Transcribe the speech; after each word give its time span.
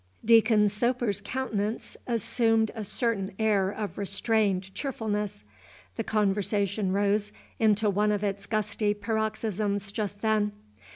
Deacon 0.25 0.67
Soper's 0.67 1.21
countenance 1.23 1.95
assumed 2.07 2.71
a 2.73 2.83
certain 2.83 3.33
air 3.37 3.69
of 3.69 3.99
restrained 3.99 4.73
cheerfulness. 4.73 5.43
The 5.95 6.03
conversation 6.03 6.91
rose 6.91 7.31
into 7.59 7.87
one 7.87 8.11
of 8.11 8.23
its 8.23 8.47
gusty 8.47 8.95
paroxysms 8.95 9.91
just 9.91 10.21
then. 10.21 10.53